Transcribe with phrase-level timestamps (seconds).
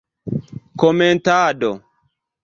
[0.81, 1.69] Komentado.